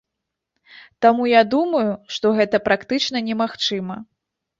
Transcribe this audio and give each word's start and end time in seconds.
Таму 1.05 1.27
я 1.39 1.43
думаю, 1.53 1.91
што 2.15 2.31
гэта 2.39 2.61
практычна 2.69 3.17
немагчыма. 3.29 3.99